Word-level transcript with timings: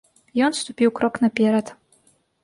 Ён 0.45 0.55
ступіў 0.59 0.93
крок 0.99 1.19
наперад. 1.25 1.67